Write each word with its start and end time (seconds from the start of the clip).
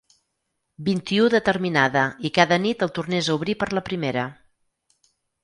Vint-i-u 0.87 1.27
determinada 1.33 2.05
i 2.31 2.31
cada 2.39 2.59
nit 2.65 2.83
el 2.87 2.93
tornés 2.97 3.31
a 3.31 3.37
obrir 3.37 3.57
per 3.61 3.71
la 3.81 3.85
primera. 3.93 4.27